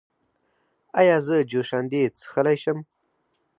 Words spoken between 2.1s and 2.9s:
څښلی شم؟